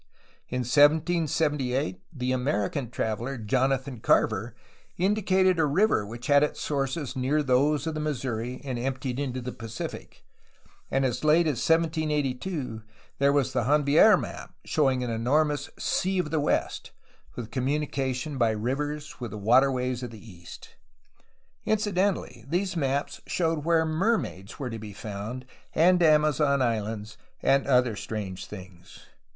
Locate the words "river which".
5.67-6.25